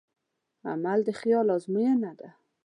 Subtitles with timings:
[0.69, 2.29] عمل د خیال ازموینه ده.